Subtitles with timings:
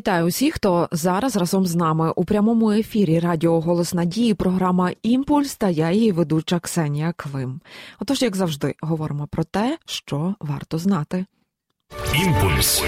[0.00, 5.56] Вітаю усіх, хто зараз разом з нами у прямому ефірі Радіо Голос Надії, програма Імпульс
[5.56, 7.60] та я її ведуча Ксенія Клим.
[7.98, 11.26] Отож, як завжди, говоримо про те, що варто знати.
[12.14, 12.82] Імпульс.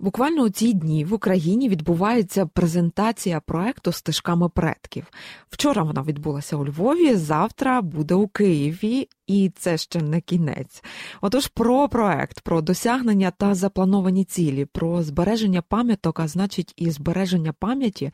[0.00, 5.06] Буквально у ці дні в Україні відбувається презентація проекту стежками предків.
[5.50, 7.14] Вчора вона відбулася у Львові.
[7.14, 10.82] Завтра буде у Києві, і це ще не кінець.
[11.20, 17.52] Отож, про проект, про досягнення та заплановані цілі, про збереження пам'яток, а значить, і збереження
[17.52, 18.10] пам'яті,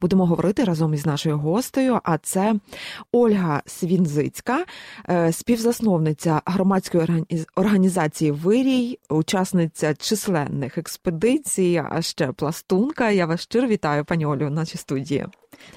[0.00, 2.00] будемо говорити разом із нашою гостею.
[2.04, 2.54] А це
[3.12, 4.64] Ольга Свінзицька,
[5.08, 7.24] е, співзасновниця громадської
[7.56, 13.10] організації Вирій, учасниця численних експедицій, а ще пластунка.
[13.10, 15.26] Я вас щиро вітаю, пані Олю, в нашій студії.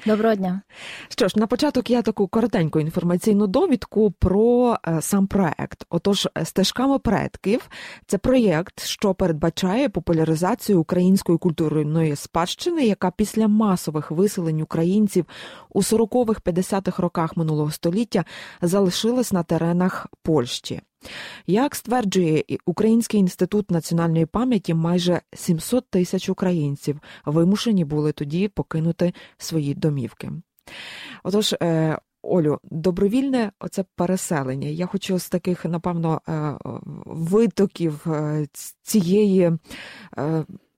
[0.06, 0.62] Доброго дня.
[1.10, 5.86] Що ж, на початок я таку коротеньку інформаційну довідку про е, сам проект.
[5.90, 7.70] Отож, стежками предків
[8.08, 15.26] це проєкт, що передбачає популяризацію української культурної спадщини, яка після масових виселень українців
[15.70, 18.26] у 40-х 50-х роках минулого століття
[18.62, 20.82] залишилась на теренах Польщі.
[21.48, 29.74] Як стверджує Український інститут національної пам'яті, майже 700 тисяч українців вимушені були тоді покинути свої
[29.74, 30.32] домівки.
[31.24, 34.68] Отож, е, Олю, добровільне оце переселення.
[34.68, 36.58] Я хочу з таких, напевно, е,
[37.06, 38.48] витоків е,
[38.82, 39.52] цієї.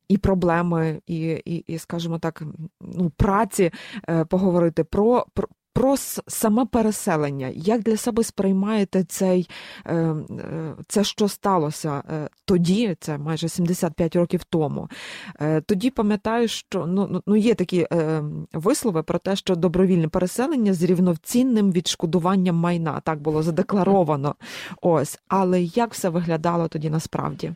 [0.08, 2.44] І проблеми, і, і, і, скажімо так,
[2.82, 3.72] ну, праці
[4.30, 5.96] поговорити про, про про
[6.28, 7.52] саме переселення.
[7.56, 9.50] Як для себе сприймаєте цей,
[9.86, 10.16] е, е,
[10.88, 14.90] це, що сталося е, тоді, це майже 75 років тому.
[15.66, 17.88] Тоді пам'ятаю, що ну, ну, ну є такі
[18.54, 24.36] вислови про те, що добровільне переселення з рівноцінним відшкодуванням майна так було задекларовано.
[24.82, 27.54] Ось, але як все виглядало тоді насправді?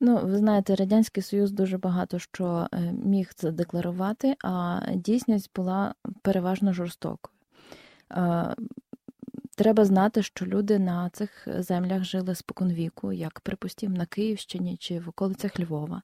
[0.00, 2.66] Ну, ви знаєте, радянський союз дуже багато що
[3.04, 7.39] міг це декларувати, а дійсність була переважно жорстокою.
[9.56, 15.08] Треба знати, що люди на цих землях жили споконвіку, як припустимо, на Київщині чи в
[15.08, 16.02] околицях Львова.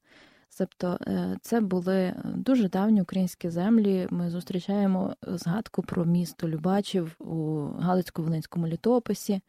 [0.59, 4.07] Тобто е, це були дуже давні українські землі.
[4.11, 7.35] Ми зустрічаємо згадку про місто Любачів у
[7.81, 9.41] Галицько-Волинському літописі.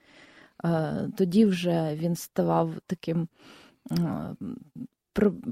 [0.66, 3.28] Е, тоді вже він ставав таким
[3.92, 4.36] е,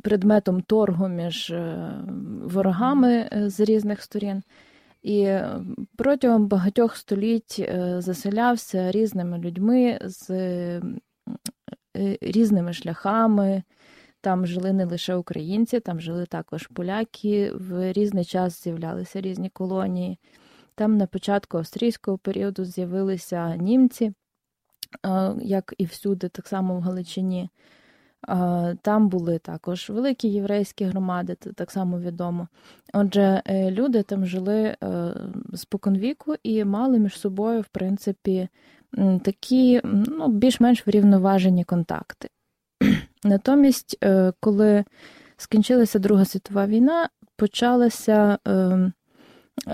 [0.03, 1.53] предметом торгу між
[2.43, 4.43] ворогами з різних сторін
[5.05, 5.39] і
[5.95, 10.81] протягом багатьох століть е, заселявся різними людьми з е,
[12.21, 13.63] різними шляхами.
[14.21, 17.51] Там жили не лише українці, там жили також поляки.
[17.53, 20.19] В різний час з'являлися різні колонії.
[20.75, 24.13] Там на початку австрійського періоду з'явилися німці,
[25.05, 27.49] е, як і всюди, так само в Галичині.
[28.81, 32.47] Там були також великі єврейські громади, це так само відомо.
[32.93, 35.13] Отже, е, люди там жили е,
[35.53, 38.47] споконвіку і мали між собою, в принципі,
[39.23, 42.29] такі ну, більш-менш врівноважені контакти.
[43.23, 44.83] Натомість, е, коли
[45.37, 48.37] скінчилася Друга світова війна, почалася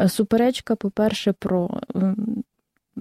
[0.08, 1.82] суперечка, по-перше, про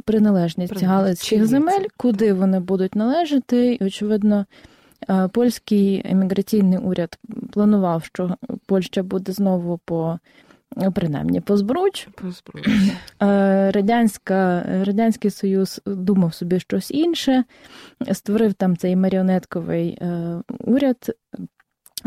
[0.04, 4.46] приналежність галицьких земель, куди вони будуть належати, і, очевидно.
[5.08, 7.18] Е, польський еміграційний уряд
[7.52, 10.18] планував, що Польща буде знову по
[10.94, 12.08] принаймні по збруч.
[13.22, 17.44] Е, Радянська, Радянський Союз думав собі щось інше,
[18.12, 21.10] створив там цей маріонетковий е, уряд,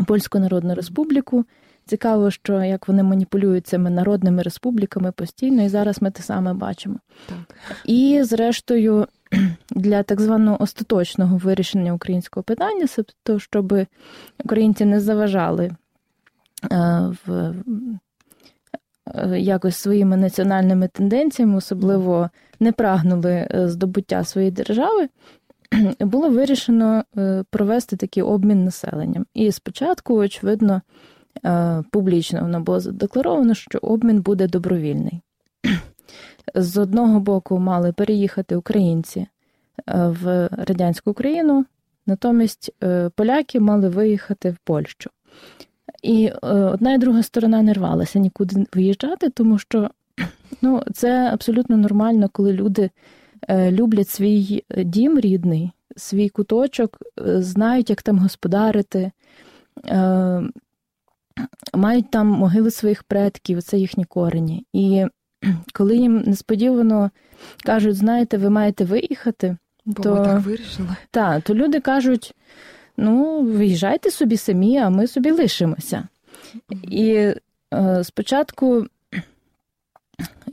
[0.06, 1.44] Польську Народну Республіку.
[1.86, 6.98] Цікаво, що як вони маніпулюють цими народними республіками постійно, і зараз ми те саме бачимо.
[7.28, 7.56] Так.
[7.84, 9.06] І, зрештою,
[9.70, 13.86] для так званого остаточного вирішення українського питання, тобто, щоб
[14.44, 15.76] українці не заважали е,
[17.26, 17.54] в
[19.14, 25.08] е, якось своїми національними тенденціями, особливо не прагнули е, здобуття своєї держави.
[26.00, 27.04] Було вирішено
[27.50, 29.26] провести такий обмін населенням.
[29.34, 30.82] І спочатку, очевидно,
[31.90, 35.20] публічно воно було задекларовано, що обмін буде добровільний.
[36.54, 39.28] З одного боку мали переїхати українці е,
[40.22, 41.64] в радянську Україну,
[42.06, 45.10] натомість е, поляки мали виїхати в Польщу.
[46.02, 49.90] І е, одна і друга сторона не рвалася нікуди виїжджати, тому що
[50.62, 52.90] ну, це абсолютно нормально, коли люди
[53.50, 59.10] люблять свій дім рідний, свій куточок, знають, як там господарити,
[61.74, 64.66] мають там могили своїх предків, це їхні корені.
[64.72, 65.06] І
[65.72, 67.10] коли їм несподівано
[67.64, 70.88] кажуть, знаєте, ви маєте виїхати, Бо то так вирішили.
[71.10, 72.34] Так, то люди кажуть:
[72.96, 76.08] ну, виїжджайте собі самі, а ми собі лишимося.
[76.82, 77.32] І
[77.74, 78.86] е, спочатку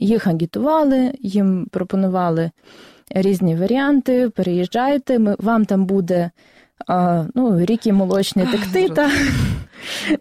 [0.00, 2.50] їх агітували, їм пропонували
[3.10, 6.30] різні варіанти, переїжджайте, ми, вам там буде
[7.34, 9.10] ну, ріки молочні текти, та,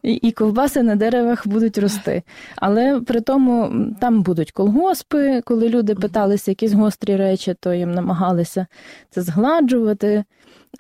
[0.04, 2.24] і, ковбаси на деревах будуть рости.
[2.56, 8.68] Але при тому там будуть колгоспи, коли люди питалися якісь гострі речі, то їм намагалися
[9.10, 10.24] це згладжувати.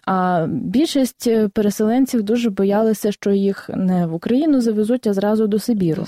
[0.06, 6.06] А більшість переселенців дуже боялися, що їх не в Україну завезуть, а зразу до Сибіру.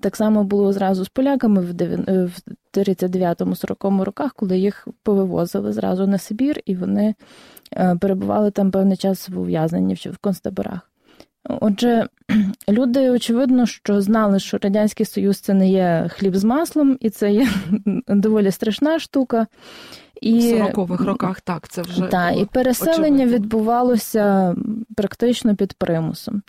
[0.00, 1.72] Так само було зразу з поляками в
[2.74, 7.14] 39-40 роках, коли їх повивозили зразу на Сибір, і вони е,
[8.00, 10.90] перебували там певний час в ув'язненні в концтаборах.
[11.44, 12.08] Отже,
[12.68, 17.32] люди, очевидно, що знали, що Радянський Союз це не є хліб з маслом, і це
[17.32, 17.48] є
[18.08, 19.46] доволі страшна штука.
[20.20, 22.06] І, В 40-х роках так, це вже.
[22.06, 23.34] Так, і переселення очевидно.
[23.34, 24.54] відбувалося
[24.96, 26.42] практично під примусом.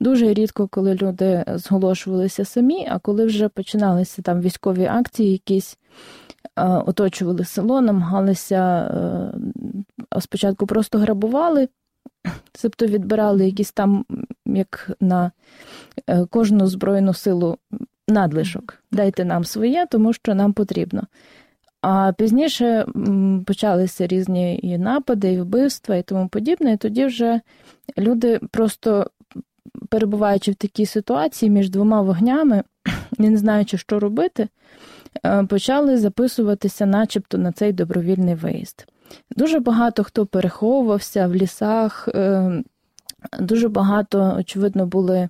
[0.00, 5.78] Дуже рідко, коли люди зголошувалися самі, а коли вже починалися там військові акції, якісь
[6.56, 8.90] оточували село, намагалися
[10.20, 11.68] спочатку просто грабували,
[12.62, 14.04] тобто відбирали якісь там,
[14.46, 15.32] як на
[16.06, 17.58] е, кожну збройну силу
[18.08, 18.82] надлишок.
[18.92, 21.02] Дайте нам своє, тому що нам потрібно.
[21.82, 22.86] А пізніше
[23.46, 26.72] почалися різні і напади, і вбивства, і тому подібне.
[26.72, 27.40] І тоді вже
[27.98, 29.10] люди, просто
[29.88, 32.62] перебуваючи в такій ситуації між двома вогнями,
[33.18, 34.48] не знаючи, що робити, е,
[35.48, 38.86] почали записуватися, начебто, на цей добровільний виїзд.
[39.36, 42.62] Дуже багато хто переховувався в лісах, е,
[43.40, 45.28] дуже багато, очевидно, були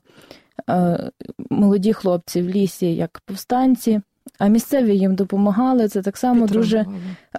[0.70, 1.10] е,
[1.50, 4.00] молоді хлопці в лісі, як повстанці.
[4.38, 5.88] А місцеві їм допомагали.
[5.88, 6.86] Це так само дуже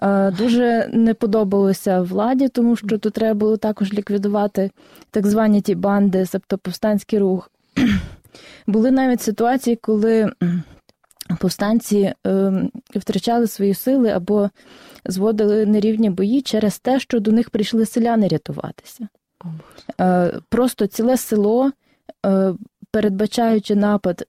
[0.02, 4.72] е, дуже не подобалося владі, тому що тут треба було також ліквідувати
[5.12, 7.52] так звані ті банди, тобто повстанський рух.
[8.68, 10.32] Були навіть ситуації, коли
[11.40, 12.14] повстанці
[12.96, 14.50] втрачали свої сили або
[15.06, 19.08] зводили нерівні бої через те, що до них прийшли селяни рятуватися.
[20.02, 21.72] Е, просто ціле село,
[22.26, 22.54] е,
[22.92, 24.28] передбачаючи напад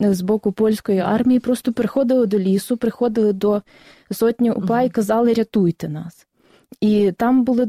[0.00, 3.62] з боку польської армії, просто приходили до лісу, приходили до
[4.10, 6.23] сотні упа і казали Рятуйте нас.
[6.80, 7.68] І там були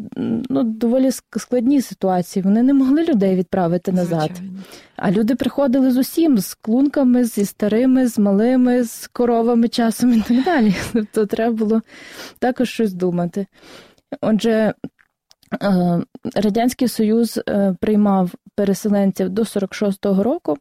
[0.50, 2.44] ну, доволі складні ситуації.
[2.44, 4.32] Вони не могли людей відправити назад.
[4.36, 4.64] Звичайно.
[4.96, 10.22] А люди приходили з усім, з клунками, зі старими, з малими, з коровами часом і
[10.22, 10.76] так далі.
[10.94, 11.82] Тобто треба було
[12.40, 13.48] також щось думати.
[14.22, 14.74] Отже,
[15.62, 16.02] е,
[16.36, 20.58] Радянський Союз е, приймав переселенців до 46-го року,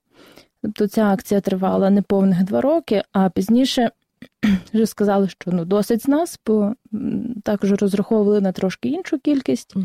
[0.63, 3.91] тобто ця акція тривала неповних два роки, а пізніше
[4.75, 6.75] вже сказали, що ну досить з нас, бо
[7.43, 9.77] також розраховували на трошки іншу кількість.
[9.77, 9.85] Mm.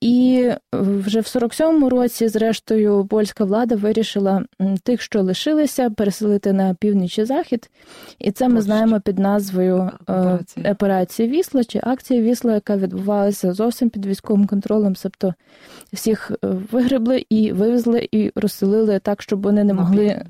[0.00, 4.44] І вже в 47-му році, зрештою, польська влада вирішила
[4.82, 7.70] тих, що лишилися, переселити на північ і захід.
[8.18, 10.72] І це ми знаємо під назвою Операція.
[10.72, 14.94] Операція Вісла чи акція Вісла, яка відбувалася зовсім під військовим контролем.
[15.02, 15.34] Тобто
[15.92, 16.36] всіх е,
[16.72, 20.24] вигребли і вивезли, і розселили так, щоб вони не могли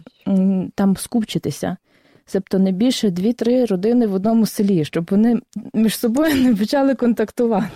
[0.74, 1.76] там скупчитися.
[2.26, 5.40] Себто не більше дві-три родини в одному селі, щоб вони
[5.74, 7.68] між собою не почали контактувати.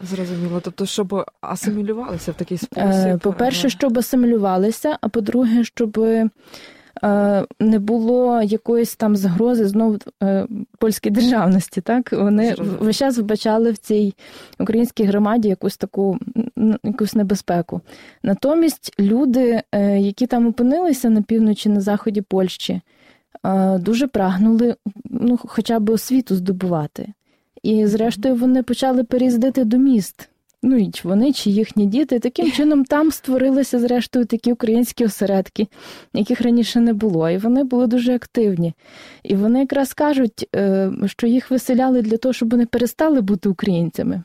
[0.00, 2.88] Зрозуміло, тобто, щоб асимілювалися в такий спосіб.
[2.88, 6.30] Е, по-перше, щоб асимілювалися, а по-друге, щоб е,
[7.60, 10.46] не було якоїсь там загрози знову е,
[10.78, 11.80] польській державності.
[11.80, 14.14] Так вони весь час вбачали в цій
[14.60, 16.18] українській громаді якусь таку
[16.84, 17.80] якусь небезпеку.
[18.22, 19.62] Натомість люди,
[19.98, 22.80] які там опинилися на півночі на заході Польщі
[23.78, 24.76] дуже прагнули
[25.10, 27.12] ну, хоча б освіту здобувати.
[27.62, 30.28] І, зрештою, вони почали переїздити до міст.
[30.66, 32.18] Ну і вони чи їхні діти.
[32.18, 35.66] Таким чином там створилися, зрештою, такі українські осередки,
[36.14, 37.30] яких раніше не було.
[37.30, 38.74] І вони були дуже активні.
[39.22, 44.22] І вони якраз кажуть, е, що їх виселяли для того, щоб вони перестали бути українцями.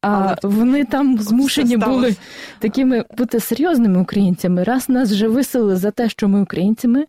[0.00, 2.16] А Але вони там змушені були
[2.58, 4.64] такими бути серйозними українцями.
[4.64, 7.04] Раз нас вже виселили за те, що ми українцями,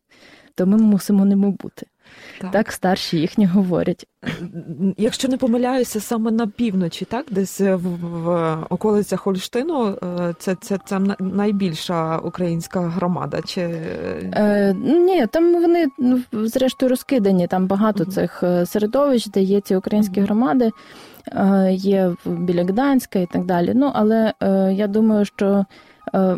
[0.55, 1.85] то ми мусимо ними бути.
[2.41, 2.51] Так.
[2.51, 4.07] так старші їхні говорять.
[4.97, 10.79] Якщо не помиляюся, саме на півночі, так десь в, в околицях Хольштину, е, це це,
[10.85, 13.41] це найбільша українська громада.
[13.45, 17.47] Чи Е, Ні, там вони ну, зрештою розкидані.
[17.47, 18.12] Там багато угу.
[18.12, 20.25] цих е, середовищ, де є ці українські угу.
[20.25, 20.71] громади,
[21.27, 23.71] е, є біля Гданська і так далі.
[23.75, 24.33] Ну але
[24.71, 25.65] я думаю, що Е,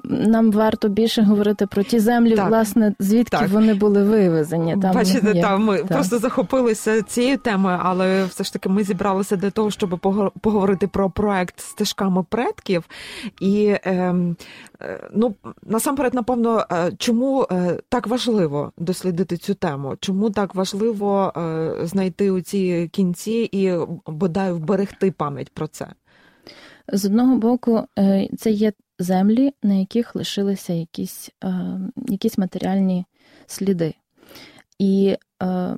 [0.03, 2.49] нам варто більше говорити про ті землі, так.
[2.49, 3.49] власне, звідки так.
[3.49, 4.77] вони були вивезені.
[4.81, 5.41] Там Бачите, є.
[5.41, 5.87] там ми так.
[5.87, 9.99] просто захопилися цією темою, але все ж таки ми зібралися для того, щоб
[10.41, 12.83] поговорити про проект стежками предків.
[13.41, 14.35] І ем,
[14.81, 19.95] е, ну насамперед, напевно, е, чому е, так важливо дослідити цю тему?
[19.99, 23.73] Чому так важливо е, знайти у ці кінці і
[24.05, 25.87] бодай вберегти пам'ять про це?
[26.93, 27.83] З одного боку,
[28.37, 33.05] це є землі, на яких лишилися якісь е, якісь матеріальні
[33.45, 33.93] сліди.
[34.79, 35.77] І е,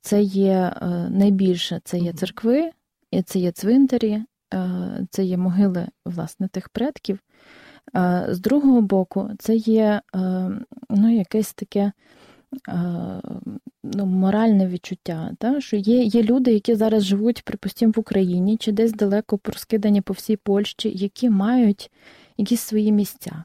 [0.00, 2.70] це є е, найбільше це є церкви,
[3.10, 4.22] і це є цвинтарі,
[4.54, 7.18] е, це є могили власне тих предків.
[7.96, 10.20] Е, з другого боку, це є е,
[10.90, 11.92] ну, якесь таке
[13.82, 15.60] ну, моральне відчуття, та?
[15.60, 20.12] що є є люди, які зараз живуть, припустимо, в Україні чи десь далеко розкидані по
[20.12, 21.90] всій Польщі, які мають
[22.36, 23.44] якісь свої місця.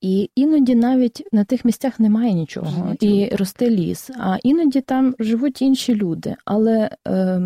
[0.00, 4.10] І іноді навіть на тих місцях немає нічого, і росте ліс.
[4.18, 6.34] А іноді там живуть інші люди.
[6.44, 7.42] Але е,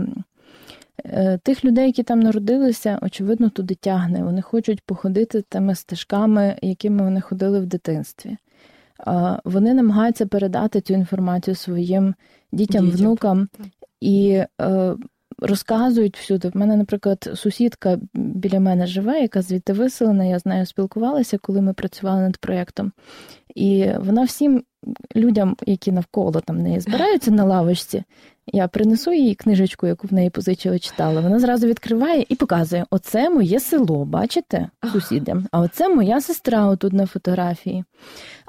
[1.05, 4.25] е, тих людей, які там народилися, очевидно, туди тягне.
[4.25, 8.37] Вони хочуть походити тими стежками, якими вони ходили в дитинстві
[9.45, 12.15] вони намагаються передати цю інформацію своїм
[12.53, 12.99] дітям, Дітям.
[13.00, 13.49] внукам
[14.00, 14.97] і е,
[15.38, 16.49] розказують всюди.
[16.49, 20.25] В мене, наприклад, сусідка біля мене живе, яка звідти виселена.
[20.25, 22.93] Я з нею спілкувалася, коли ми працювали над проєктом.
[23.55, 24.62] І вона всім
[25.17, 28.05] людям, які навколо там неї збираються на лавочці,
[28.53, 31.21] я принесу їй книжечку, яку в неї позичила читала.
[31.21, 36.93] Вона зразу відкриває і показує: оце моє село, бачите, сусідям, а оце моя сестра отут
[36.93, 37.85] на фотографії.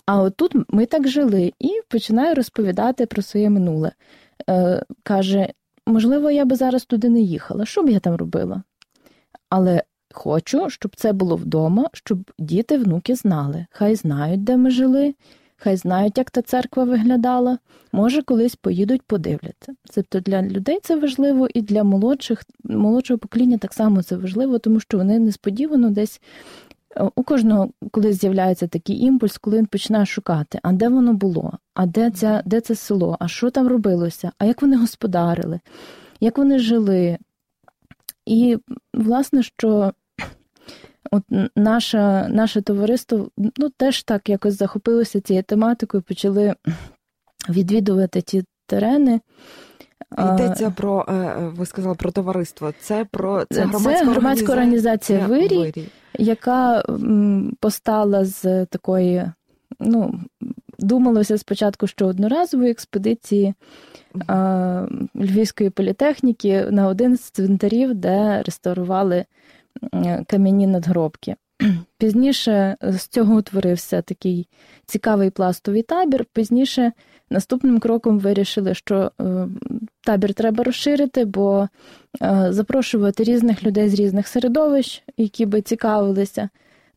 [0.08, 3.92] А отут ми так жили і починаю розповідати про своє минуле.
[4.50, 5.50] Е, Каже:
[5.86, 7.66] можливо, я би зараз туди не їхала.
[7.66, 8.64] Що б я там робила?
[9.50, 9.84] Але
[10.14, 13.66] хочу, щоб це було вдома, щоб діти, внуки знали.
[13.72, 15.16] Хай знають, де ми жили,
[15.58, 17.58] хай знають, як та церква виглядала.
[17.92, 19.76] Може, колись поїдуть, подивляться.
[19.96, 24.80] Тобто для людей це важливо, і для молодших, молодшого покоління так само це важливо, тому
[24.80, 26.22] що вони несподівано десь
[27.16, 31.86] у кожного, коли з'являється такий імпульс, коли він починає шукати, а де воно було, а
[31.86, 35.60] де це, де це село, а що там робилося, а як вони господарили,
[36.20, 37.18] як вони жили.
[38.26, 38.58] І,
[38.94, 39.94] власне, що
[41.12, 41.24] от
[41.56, 46.56] наше наше товариство ну, теж так якось захопилося цією тематикою, почали
[47.50, 49.22] відвідувати ті терени.
[50.12, 52.74] Йдеться про е, ви сказали про товариство.
[52.80, 56.84] Це про це громадська, це громадська організація, організація Вирій, яка
[57.60, 59.32] постала з такої,
[59.80, 60.20] ну
[60.80, 63.54] думалося спочатку, що одноразової експедиції
[64.28, 69.26] а, Львівської політехніки на один з цвинтарів, де реставрували
[70.28, 71.36] кам'яні надгробки.
[71.98, 74.48] Пізніше з цього утворився такий
[74.86, 76.26] цікавий пластовий табір.
[76.34, 76.92] Пізніше
[77.30, 79.48] наступним кроком вирішили, що е,
[80.02, 81.68] табір треба розширити, бо
[82.22, 86.50] е, запрошувати різних людей з різних середовищ, які би цікавилися.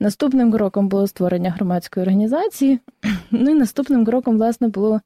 [0.02, 2.81] Наступним кроком було створення громадської організації.
[3.33, 5.00] Ну і наступним кроком, власне, було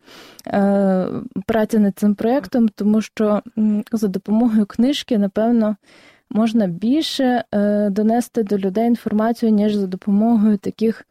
[0.46, 1.06] е,
[1.46, 3.42] праця над цим проєктом, тому що
[3.92, 5.76] за допомогою книжки, напевно,
[6.34, 11.06] можна більше е, донести до людей інформацію, ніж за допомогою таких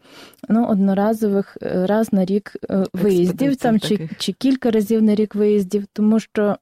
[0.50, 5.36] ну, одноразових е, раз на рік е, виїздів там чи, чи кілька разів на рік
[5.36, 6.58] виїздів, тому що.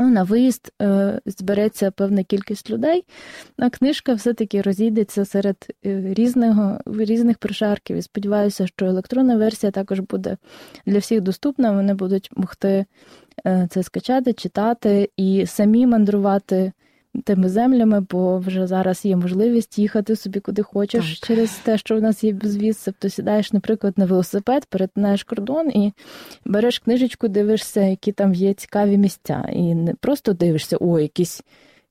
[0.00, 3.04] Ну, на виїзд е, збереться певна кількість людей,
[3.58, 7.96] а книжка все-таки розійдеться серед різного, різних прошарків.
[7.96, 10.36] І сподіваюся, що електронна версія також буде
[10.86, 11.72] для всіх доступна.
[11.72, 12.84] Вони будуть могти
[13.70, 16.72] це скачати, читати і самі мандрувати
[17.24, 21.28] тими землями, бо вже зараз є можливість їхати собі куди хочеш так.
[21.28, 22.82] через те, що в нас є безвіз.
[22.84, 25.92] Тобто сідаєш, наприклад, на велосипед, перетинаєш кордон і
[26.44, 29.48] береш книжечку, дивишся, які там є цікаві місця.
[29.52, 31.42] І не просто дивишся, о, якісь.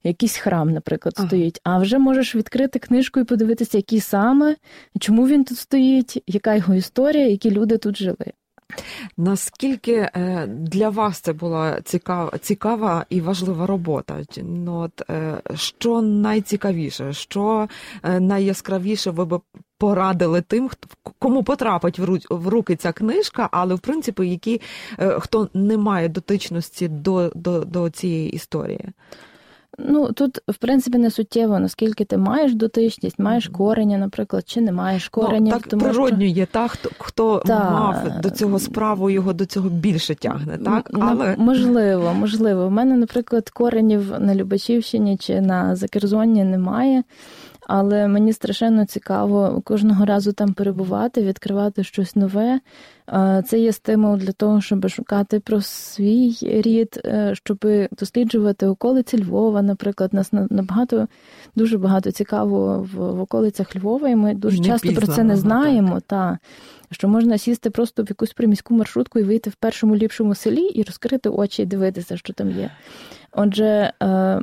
[0.04, 1.28] Якийсь храм, наприклад, ага.
[1.28, 4.56] стоїть, а вже можеш відкрити книжку і подивитися, який саме,
[5.00, 8.34] чому він тут стоїть, яка його історія, які люди тут жили.
[9.18, 14.24] Наскільки е, для вас це була цікава цікава і важлива робота?
[14.44, 17.68] Ну, от, е, Що найцікавіше, що
[18.04, 19.42] е, найяскравіше ви б
[19.78, 20.70] порадили тим,
[21.20, 24.62] кому потрапить в руки ця книжка, але в принципі, які
[25.20, 28.90] хто не має дотичності до, до, до цієї історії?
[29.80, 34.72] Ну тут в принципі не суттєво, наскільки ти маєш дотичність, маєш корення, наприклад, чи не
[34.72, 35.52] маєш корення.
[35.54, 36.40] Ну, так тому природньо що...
[36.40, 37.72] є та хто хто та...
[37.72, 40.58] мав до цього справу, його до цього більше тягне.
[40.58, 42.66] Так але можливо, можливо.
[42.66, 47.04] У мене, наприклад, коренів на Любачівщині чи на Закерзоні немає.
[47.68, 52.60] Але мені страшенно цікаво кожного разу там перебувати, відкривати щось нове.
[53.46, 57.66] Це є стимул для того, щоб шукати про свій рід, е, щоб
[58.00, 59.62] досліджувати околиці Львова.
[59.62, 61.08] Наприклад, нас набагато
[61.56, 65.38] дуже багато цікаво в, в околицях Львова, і ми дуже не часто про це не
[65.38, 66.00] знаємо.
[66.08, 66.38] Та
[66.92, 70.84] що можна сісти просто в якусь приміську маршрутку і вийти в першому ліпшому селі і
[70.84, 72.72] розкрити очі і дивитися, що там є.
[73.32, 74.42] Отже, е,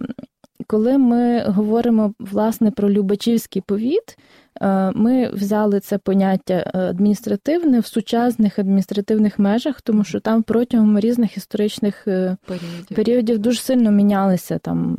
[0.66, 4.18] коли ми говоримо власне про Любачівський повіт,
[4.60, 11.36] е, ми взяли це поняття адміністративне в сучасних адміністративних межах, тому що там протягом різних
[11.36, 14.96] історичних е, періодів, періодів дуже сильно мінялися там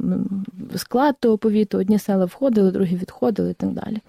[0.75, 1.77] склад того повіту.
[1.77, 4.01] Одні села входили, другі відходили і так далі.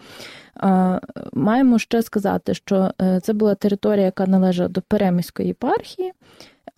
[1.33, 6.13] Маємо ще сказати, що е, це була територія, яка належала до Переміської єпархії.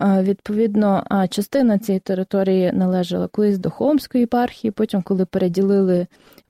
[0.01, 6.07] Відповідно, частина цієї території належала колись до Холмської єпархії, потім, коли переділили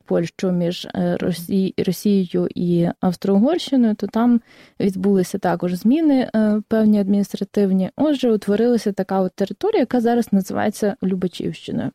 [0.10, 1.18] Польщу між е,
[1.78, 4.42] Росією і Австро-Угорщиною, то там
[4.80, 7.90] відбулися також зміни е, певні адміністративні.
[7.96, 11.92] Отже, утворилася така от територія, яка зараз називається Любачівщиною.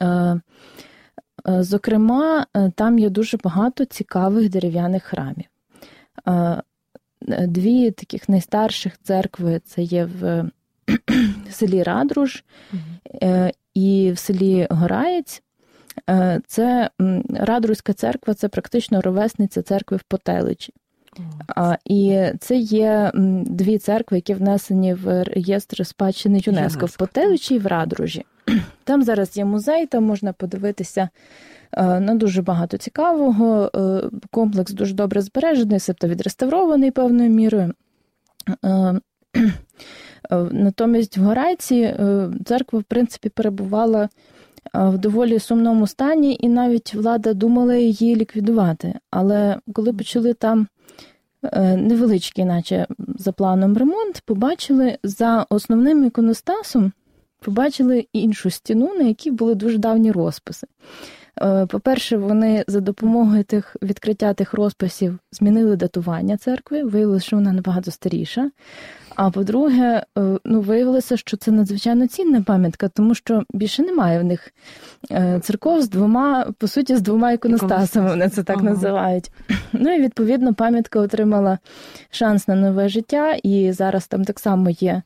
[1.48, 5.44] Е, зокрема, там є дуже багато цікавих дерев'яних храмів.
[7.28, 10.50] Е, дві таких найстарших церкви це є в
[11.50, 12.44] селі Радруж
[13.74, 15.42] і в селі Гораєць.
[16.46, 16.90] Це
[17.30, 20.72] Радруська церква це практично ровесниця церкви в Потеличі.
[21.48, 23.12] А, І це є
[23.44, 28.24] дві церкви, які внесені в реєстр спадщини ЮНЕСКО в Потеличі і в Радружі.
[28.84, 31.08] Там зараз є музей, там можна подивитися
[31.72, 33.70] е, на дуже багато цікавого.
[33.76, 37.74] Е, комплекс дуже добре збережений, себто відреставрований певною мірою.
[38.64, 39.00] Е,
[40.50, 41.94] натомість в Горайці
[42.44, 44.08] церква, в принципі, перебувала
[44.74, 48.94] в доволі сумному стані, і навіть влада думала її ліквідувати.
[49.10, 50.66] Але коли почали там
[51.76, 56.92] невеличкий, наче за планом ремонт, побачили за основним іконостасом
[57.44, 60.66] побачили іншу стіну, на якій були дуже давні розписи.
[61.42, 67.52] Е, по-перше, вони за допомогою тих відкриття тих розписів змінили датування церкви, виявилося, що вона
[67.52, 68.50] набагато старіша.
[69.16, 74.24] А по-друге, е, ну виявилося, що це надзвичайно цінна пам'ятка, тому що більше немає в
[74.24, 74.52] них
[75.10, 78.64] е, церков з двома, по суті, з двома іконостасами, вони це так ага.
[78.64, 79.30] називають.
[79.72, 81.58] Ну і відповідно пам'ятка отримала
[82.10, 85.02] шанс на нове життя, і зараз там так само є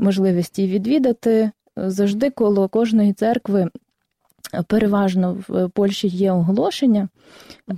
[0.00, 1.50] можливість її відвідати
[1.86, 3.68] завжди коло кожної церкви.
[4.66, 7.08] Переважно в Польщі є оголошення,
[7.70, 7.76] е,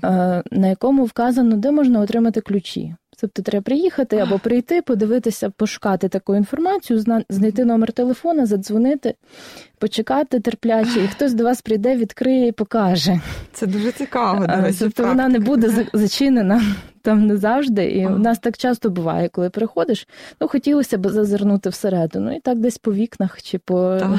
[0.50, 2.94] на якому вказано, де можна отримати ключі.
[3.20, 9.14] Тобто треба приїхати або прийти, подивитися, пошукати таку інформацію, знайти номер телефона, задзвонити,
[9.78, 13.20] почекати терпляче, і хтось до вас прийде, відкриє і покаже.
[13.52, 14.46] Це дуже цікаво.
[14.46, 16.62] до речі, Тобто вона не буде зачинена
[17.02, 17.84] там не завжди.
[17.84, 18.14] І ага.
[18.14, 20.08] у нас так часто буває, коли приходиш,
[20.40, 24.10] ну хотілося б зазирнути всередину, і так десь по вікнах чи по так.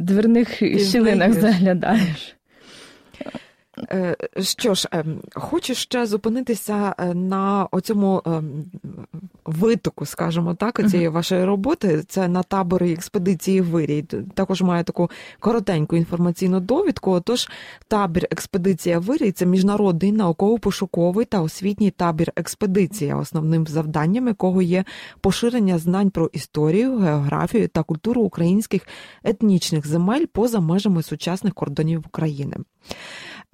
[0.00, 2.36] дверних дверних щілинах заглядаєш.
[3.78, 8.64] Е, що ж, ем, хочу ще зупинитися е, на оцьому ем,
[9.44, 12.02] витоку, скажімо так, цієї вашої роботи.
[12.08, 14.02] Це на табори експедиції Вирій.
[14.34, 15.10] Також має таку
[15.40, 17.10] коротеньку інформаційну довідку.
[17.10, 17.48] Отож,
[17.88, 24.84] табір експедиція Вирій це міжнародний науково-пошуковий та освітній табір експедиція, основним завданням якого є
[25.20, 28.88] поширення знань про історію, географію та культуру українських
[29.24, 32.56] етнічних земель поза межами сучасних кордонів України.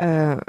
[0.01, 0.43] Е,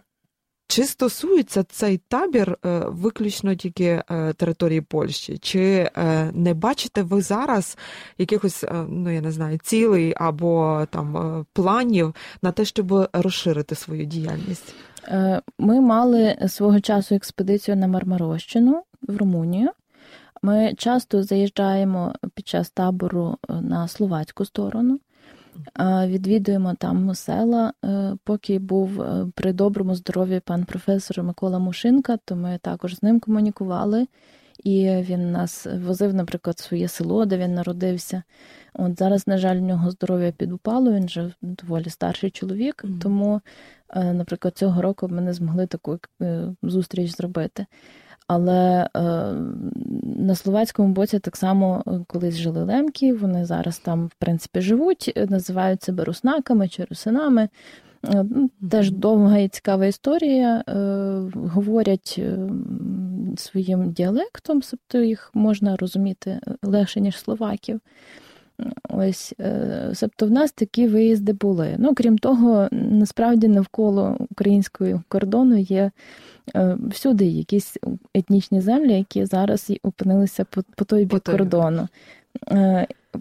[0.67, 5.37] чи стосується цей табір е, виключно тільки е, території Польщі?
[5.37, 5.89] Чи
[6.33, 7.77] не бачите ви зараз
[8.17, 14.75] якихось, ну я не знаю, цілей або там планів на те, щоб розширити свою діяльність?
[15.59, 19.69] Ми мали свого часу експедицію на Мармарощину в Румунію.
[20.41, 24.99] Ми часто заїжджаємо під час табору на словацьку сторону.
[26.05, 27.73] Відвідуємо там села.
[27.85, 33.03] Е, поки був е, при доброму здоров'ї пан професор Микола Мушинка, то ми також з
[33.03, 34.07] ним комунікували,
[34.63, 38.23] і він нас возив, наприклад, в своє село, де він народився.
[38.73, 43.41] От зараз, на жаль, в нього здоров'я підупало, він вже доволі старший чоловік, тому,
[43.89, 45.99] е, наприклад, цього року ми не змогли таку
[46.63, 47.65] зустріч зробити.
[48.27, 49.01] Але е,
[50.03, 55.13] на словацькому боці так само е, колись жили лемки, вони зараз там, в принципі, живуть,
[55.15, 57.49] е, називають себе руснаками чи русинами.
[58.05, 60.63] Е, ну, теж довга і цікава історія.
[61.33, 62.21] Говорять
[63.37, 67.79] своїм діалектом, тобто їх можна розуміти легше, ніж словаків.
[68.89, 69.33] Ось,
[69.99, 71.75] тобто в нас такі виїзди були.
[71.77, 75.91] Ну, крім того, насправді навколо українського кордону є
[76.87, 77.77] всюди якісь
[78.13, 81.87] етнічні землі, які зараз опинилися по, по той бік кордону.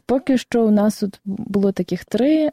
[0.06, 2.50] Поки що у нас тут було таких три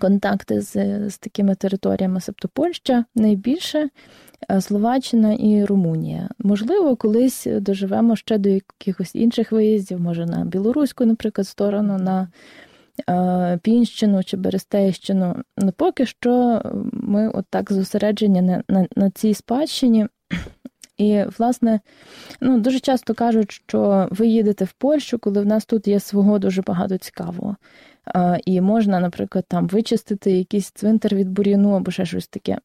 [0.00, 0.74] контакти з,
[1.10, 3.88] з такими територіями, тобто Польща найбільше.
[4.50, 6.28] Е, Словаччина і Румунія.
[6.38, 12.28] Можливо, колись доживемо ще до якихось інших виїздів, може на білоруську, наприклад, сторону, на
[13.10, 15.36] е, Пінщину чи Берестейщину.
[15.58, 20.06] Ну, Поки що ми от так зосереджені на, на, на цій спадщині.
[21.00, 21.80] І, власне,
[22.40, 26.38] ну, дуже часто кажуть, що ви їдете в Польщу, коли в нас тут є свого
[26.38, 27.56] дуже багато цікавого.
[28.44, 32.58] І можна, наприклад, там вичистити якийсь цвинтар від бур'яну або ще щось таке.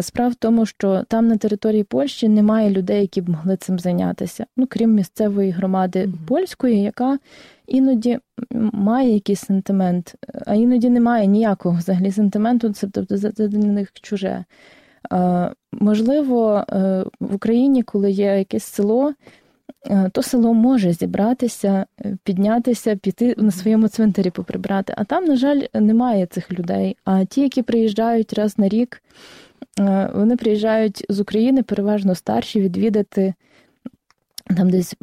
[0.00, 4.46] Справа в тому, що там на території Польщі немає людей, які б могли цим зайнятися,
[4.56, 7.18] ну крім місцевої громади польської, яка
[7.66, 8.18] іноді
[8.72, 10.14] має якийсь сентимент,
[10.46, 14.44] а іноді немає ніякого взагалі сентименту, це тобто це для них чуже.
[15.72, 19.14] Можливо, е, в Україні, коли є якесь село,
[19.86, 24.94] Е, то село може зібратися, е, піднятися, піти на своєму цвинтарі поприбрати.
[24.96, 26.96] А там, на жаль, немає цих людей.
[27.04, 29.02] А ті, які приїжджають раз на рік,
[29.80, 33.34] е, вони приїжджають з України, переважно старші, відвідати.
[34.56, 34.94] Там десь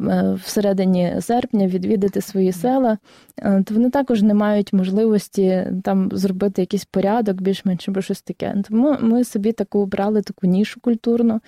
[0.44, 2.98] всередині серпня відвідати свої села,
[3.44, 8.56] то вони також не мають можливості там зробити якийсь порядок, більш-менш або щось таке.
[8.68, 11.42] Тому ми собі таку обрали таку нішу культурну,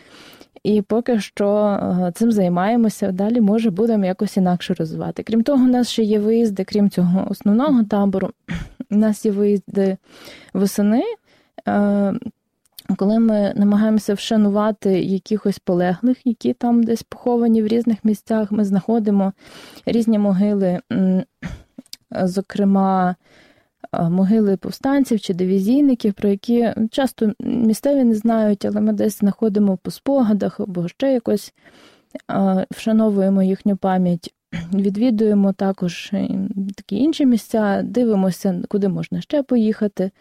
[0.64, 3.12] і поки що е, цим займаємося.
[3.12, 5.24] Далі, може, будемо якось інакше розвивати.
[5.24, 8.30] Крім того, у нас ще є виїзди, крім цього основного табору.
[8.92, 9.98] У нас є виїзди
[10.54, 11.04] восени.
[12.90, 18.66] Е, коли ми намагаємося вшанувати якихось полеглих, які там десь поховані в різних місцях, ми
[18.66, 19.34] знаходимо
[19.86, 20.80] різні могили,
[22.12, 23.16] зокрема,
[23.94, 29.92] могили повстанців чи дивізійників, про які часто місцеві не знають, але ми десь знаходимо по
[29.92, 31.54] спогадах або ще якось
[32.72, 34.34] вшановуємо їхню пам'ять.
[34.74, 36.12] Відвідуємо також
[36.76, 40.12] такі інші місця, дивимося, куди можна ще поїхати.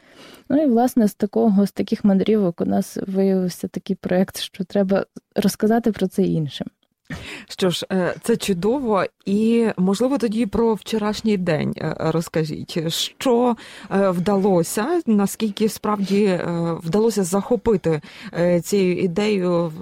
[0.48, 5.06] Ну і, власне, з такого, з таких мандрівок у нас виявився такий проєкт, що треба
[5.36, 6.66] розказати про це іншим.
[7.48, 13.56] Що ж, е, це чудово, і можливо тоді про вчорашній день е, розкажіть, що
[13.90, 16.40] е, вдалося, наскільки справді
[16.84, 18.00] вдалося захопити
[18.62, 19.72] цією ідеєю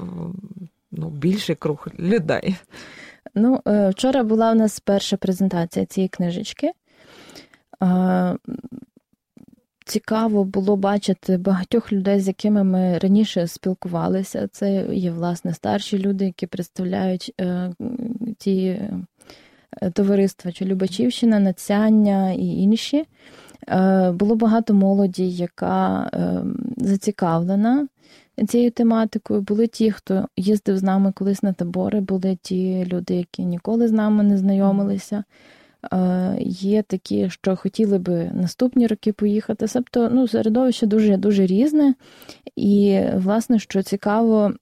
[0.92, 2.56] ну, більший круг людей.
[3.36, 6.72] Ну, вчора була у нас перша презентація цієї книжечки
[9.86, 14.48] цікаво було бачити багатьох людей, з якими ми раніше спілкувалися.
[14.52, 17.72] Це є, власне, старші люди, які представляють е,
[18.38, 23.04] ті е, товариства чи Любачівщина, Нацяння і інші.
[23.68, 26.42] Е, було багато молоді, яка е,
[26.76, 27.88] зацікавлена.
[28.48, 33.44] Цією тематикою були ті, хто їздив з нами колись на табори, були ті люди, які
[33.44, 35.24] ніколи з нами не знайомилися.
[35.92, 39.66] Е, є такі, що хотіли би наступні роки поїхати.
[39.72, 41.94] Тобто ну, середовище дуже дуже різне.
[42.56, 44.52] І, власне, що цікаво,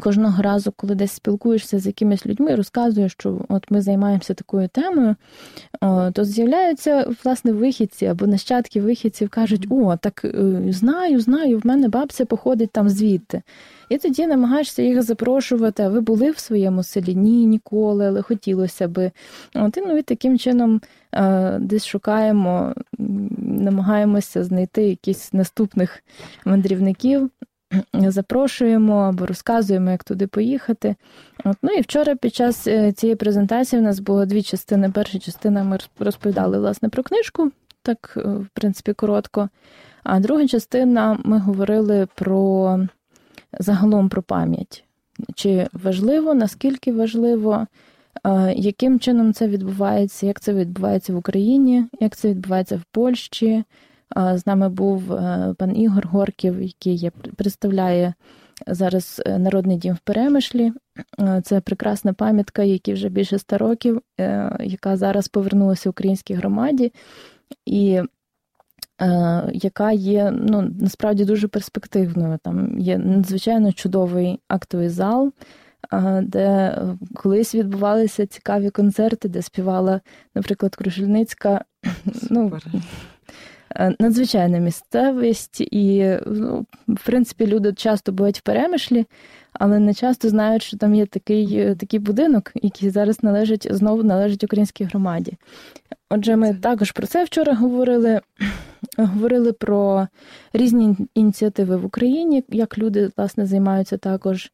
[0.00, 5.16] кожного разу, коли десь спілкуєшся з якимись людьми, розказуєш, що от ми займаємося такою темою,
[6.12, 11.88] то з'являються власне вихідці або нащадки вихідців кажуть: О, так е, знаю, знаю, в мене
[11.88, 13.42] бабця походить там звідти.
[13.88, 15.82] І тоді намагаєшся їх запрошувати.
[15.82, 17.14] А ви були в своєму селі?
[17.14, 19.10] Ні, ніколи, але хотілося би.
[19.54, 20.80] От і ну, і таким чином
[21.12, 22.74] е, десь шукаємо,
[23.38, 26.02] намагаємося знайти якісь наступних
[26.44, 27.30] мандрівників.
[27.92, 30.96] Запрошуємо або розказуємо, як туди поїхати.
[31.44, 34.90] От, Ну і вчора під час е, цієї презентації у нас було дві частини.
[34.90, 37.50] Перша частина ми розповідали власне про книжку,
[37.82, 39.48] так, е, в принципі, коротко.
[40.02, 42.80] А друга частина ми говорили про
[43.58, 44.84] загалом про пам'ять.
[45.34, 47.66] Чи важливо, наскільки важливо,
[48.24, 53.64] е, яким чином це відбувається, як це відбувається в Україні, як це відбувається в Польщі.
[54.34, 58.14] З нами був е, пан Ігор Горків, який є, представляє
[58.66, 60.72] зараз е, народний дім в Перемишлі.
[61.42, 64.02] Це прекрасна пам'ятка, якій вже більше ста років,
[64.60, 66.92] яка зараз повернулася в українській громаді.
[67.66, 68.02] І
[69.00, 72.38] Е, яка є ну, насправді дуже перспективною.
[72.42, 75.32] Там є надзвичайно чудовий актовий зал,
[75.92, 76.78] е, де
[77.14, 80.00] колись відбувалися цікаві концерти, де співала,
[80.34, 81.64] наприклад, Крушельницька.
[82.30, 82.80] Ну, е,
[83.98, 89.06] надзвичайна місцевість, і, ну, в принципі, люди часто бувають в перемишлі,
[89.52, 94.02] але не часто знають, що там є такий е, такий будинок, який зараз належить знову
[94.02, 95.32] належить українській громаді.
[96.10, 98.20] Отже, ми також про це вчора говорили.
[98.98, 100.08] Говорили про
[100.52, 104.50] різні ініціативи в Україні, як люди власне займаються також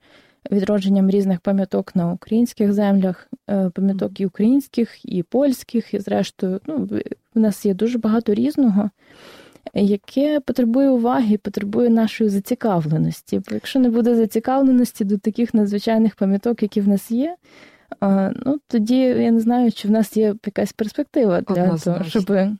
[0.51, 6.89] відродженням різних пам'яток на українських землях, е, пам'яток і українських, і польських, і зрештою, ну,
[7.35, 8.91] в нас є дуже багато різного,
[9.75, 13.39] яке потребує уваги, потребує нашої зацікавленості.
[13.39, 17.37] Бо якщо не буде зацікавленості до таких надзвичайних пам'яток, які в нас є,
[18.47, 21.93] ну тоді я не знаю, чи в нас є якась перспектива для Однозначно.
[21.93, 22.57] того, щоб Е,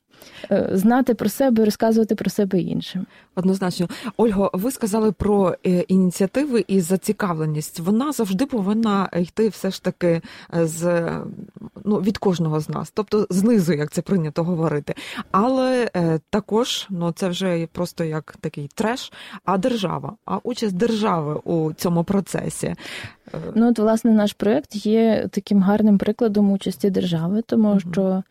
[0.73, 3.07] знати про себе, розказувати про себе іншим.
[3.35, 7.81] Однозначно, Ольго, ви сказали про е, ініціативи і зацікавленість.
[7.81, 10.21] Вона завжди повинна йти все ж таки
[10.55, 11.11] е, з
[11.85, 14.95] ну від кожного з нас, тобто знизу, як це прийнято говорити.
[15.31, 15.91] Але
[16.31, 19.13] також ну це вже просто як такий треш.
[19.45, 22.75] А держава, а участь держави у цьому процесі.
[23.55, 28.23] Ну от власне наш проект є таким гарним прикладом участі держави, тому що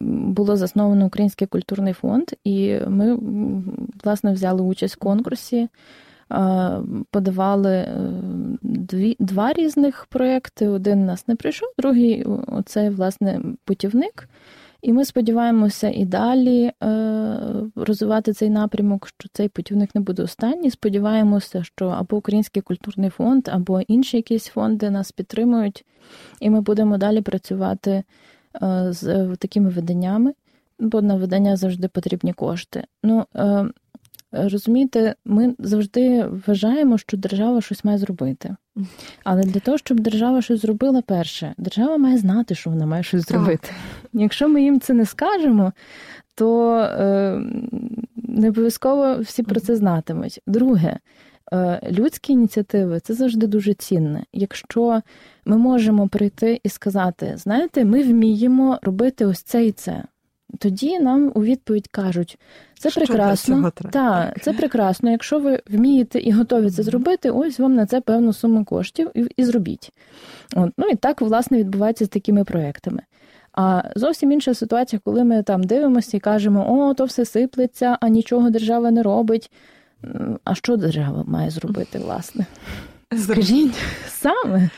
[0.00, 3.18] було засновано Український культурний фонд, і ми
[4.04, 5.68] власне взяли участь в конкурсі.
[7.10, 7.90] Подавали е,
[8.62, 10.68] дві, два різних проекти.
[10.68, 14.28] Один нас не прийшов, другий оцей, власне, путівник.
[14.82, 17.36] І ми сподіваємося і далі е,
[17.76, 20.70] розвивати цей напрямок, що цей путівник не буде останній.
[20.70, 25.84] Сподіваємося, що або Український культурний фонд, або інші якісь фонди нас підтримують,
[26.40, 28.04] і ми будемо далі працювати Е,
[28.90, 30.34] з е, такими виданнями,
[30.78, 32.84] бо на видання завжди потрібні кошти.
[33.02, 33.64] Ну, е,
[34.32, 38.56] Розумієте, ми завжди вважаємо, що держава щось має зробити.
[39.24, 43.28] Але для того, щоб держава щось зробила, перше, держава має знати, що вона має щось
[43.28, 43.68] зробити.
[44.12, 45.72] Якщо ми їм це не скажемо,
[46.34, 47.40] то е,
[48.16, 50.40] не обов'язково всі про це знатимуть.
[50.46, 50.98] Друге,
[51.35, 51.35] Е,
[51.90, 54.24] людські ініціативи це завжди дуже цінне.
[54.32, 55.02] Якщо
[55.44, 60.02] ми можемо прийти і сказати, знаєте, ми вміємо робити ось це і це.
[60.58, 62.38] Тоді нам у відповідь кажуть,
[62.78, 65.10] це Що прекрасно, та, це прекрасно.
[65.10, 69.26] Якщо ви вмієте і готові це зробити, ось вам на це певну суму коштів і,
[69.36, 69.92] і зробіть.
[70.56, 70.72] От.
[70.78, 73.02] Ну і так, власне, відбувається з такими проектами.
[73.52, 78.08] А зовсім інша ситуація, коли ми там дивимося і кажемо, о, то все сиплеться, а
[78.08, 79.50] нічого держава не робить.
[80.44, 82.46] А що держава має зробити, власне?
[83.18, 83.74] Скажіть
[84.08, 84.70] саме,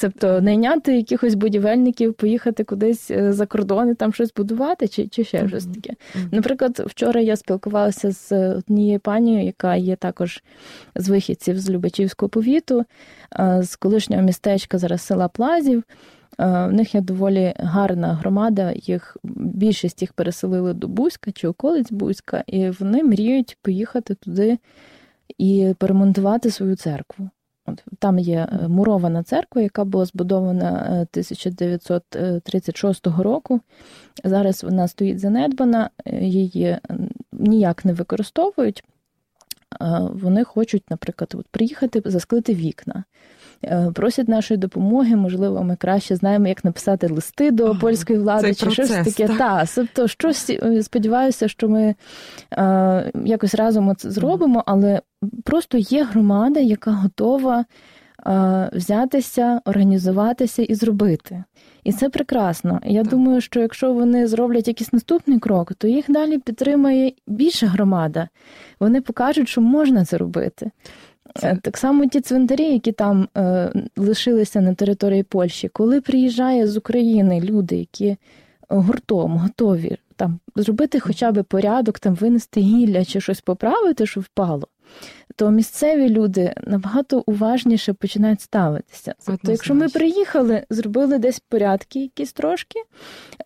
[0.00, 5.48] тобто найняти якихось будівельників, поїхати кудись е, за кордони, там щось будувати, чи чи ще
[5.48, 5.94] щось таке.
[6.32, 10.42] Наприклад, вчора я спілкувалася з однією панією, яка є також
[10.94, 12.84] з вихідців з Любачівського повіту,
[13.60, 15.82] з колишнього містечка зараз села Плазів.
[16.40, 18.72] Е, в них є доволі гарна громада.
[18.76, 19.16] Їх
[19.58, 24.58] більшість їх переселили до Бузька чи околиць Бузька, і вони мріють поїхати туди
[25.38, 27.30] і перемонтувати свою церкву.
[27.66, 33.60] От Там є е, мурована церква, яка була збудована 1936 е, року.
[34.24, 35.90] Зараз вона стоїть занедбана,
[36.20, 36.78] її
[37.32, 38.84] ніяк не використовують.
[40.00, 43.04] Вони хочуть, наприклад, от приїхати засклити вікна.
[43.64, 45.16] Е, просять нашої допомоги.
[45.16, 49.34] Можливо, ми краще знаємо, як написати листи до ага, польської влади чи процес, щось таке.
[49.38, 51.94] Та тобто, щось е, сподіваюся, що ми
[52.52, 55.00] е, якось разом це зробимо, але
[55.44, 57.64] просто є громада, яка готова.
[58.72, 61.44] Взятися, організуватися і зробити.
[61.84, 62.80] І це прекрасно.
[62.84, 63.10] Я так.
[63.10, 68.28] думаю, що якщо вони зроблять якийсь наступний крок, то їх далі підтримає більша громада.
[68.80, 70.70] Вони покажуть, що можна це робити.
[71.38, 71.58] Це...
[71.62, 77.40] Так само ті цвинтарі, які там е, лишилися на території Польщі, коли приїжджає з України
[77.40, 78.16] люди, які
[78.68, 84.68] гуртом готові там зробити хоча б порядок, там винести гілля чи щось поправити, що впало
[85.38, 89.14] то місцеві люди набагато уважніше починають ставитися.
[89.26, 92.80] Тобто, якщо ми приїхали, зробили десь порядки, якісь трошки.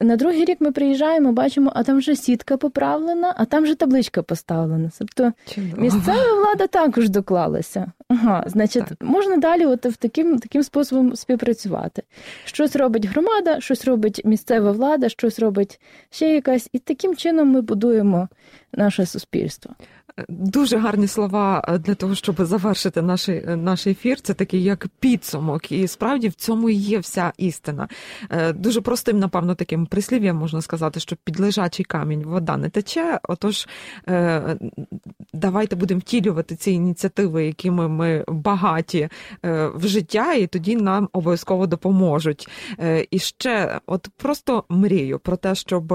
[0.00, 4.22] На другий рік ми приїжджаємо, бачимо, а там вже сітка поправлена, а там вже табличка
[4.22, 4.90] поставлена.
[4.98, 5.33] Тобто
[5.76, 7.92] місцева влада також доклалася.
[8.09, 8.98] Ага, значить, так.
[9.00, 12.02] можна далі, от в таким таким способом співпрацювати.
[12.44, 17.61] Щось робить громада, щось робить місцева влада, щось робить ще якась, і таким чином ми
[17.61, 18.28] будуємо
[18.72, 19.74] наше суспільство.
[20.29, 24.20] Дуже гарні слова е, для того, щоб завершити наш е, наш ефір.
[24.20, 27.88] Це такий як підсумок, і справді в цьому і є вся істина.
[28.31, 33.20] Е, дуже простим, напевно, таким прислів'ям можна сказати, що під лежачий камінь вода не тече.
[33.29, 33.68] Отож,
[35.33, 39.09] давайте будемо втілювати ці ініціативи, якими ми багаті
[39.75, 42.48] в життя, і тоді нам обов'язково допоможуть.
[43.11, 45.92] І ще, от просто мрію про те, щоб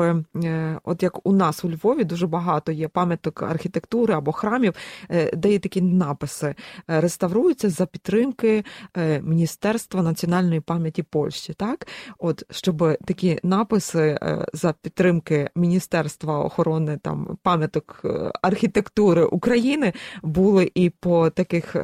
[0.84, 4.74] от як у нас у Львові дуже багато є пам'яток архітектури або храмів,
[5.10, 6.56] е, де є такі написи
[6.90, 8.64] е, реставруються за підтримки
[8.98, 11.54] е, Міністерства національної пам'яті Польщі.
[11.54, 11.88] Так,
[12.20, 14.20] от щоб такі написи
[14.54, 18.06] за підтримки Міністерства охорони там пам'яток
[18.42, 19.94] архітектури України
[20.24, 21.76] були і по таких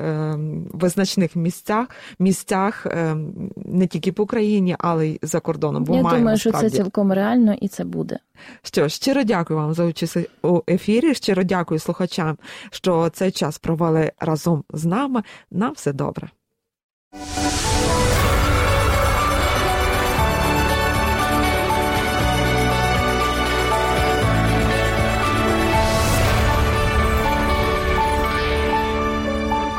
[0.73, 1.87] визначних місцях,
[2.19, 2.87] місцях
[3.55, 5.83] не тільки по Україні, але й за кордоном.
[5.83, 6.69] Бо Я маємо, думаю, що справді.
[6.69, 8.19] це цілком реально і це буде.
[8.61, 11.15] Що щиро дякую вам за участь у ефірі.
[11.15, 11.79] Щиро дякую
[12.13, 12.37] слухачам,
[12.71, 15.23] що цей час провели разом з нами.
[15.51, 16.29] На все добре.